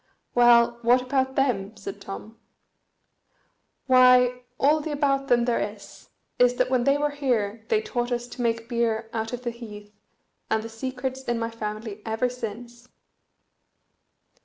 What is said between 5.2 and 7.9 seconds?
them there is, is that when they were here they